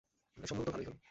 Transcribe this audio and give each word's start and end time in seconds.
সম্ভবত 0.37 0.67
ভালোই 0.69 0.85
হলো। 0.85 0.97